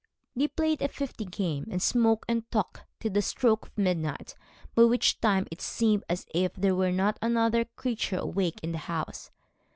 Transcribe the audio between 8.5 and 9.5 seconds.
in the house.